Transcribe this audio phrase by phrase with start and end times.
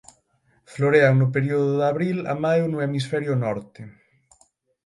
[0.71, 3.81] Florean no período de abril a maio no hemisferio norte.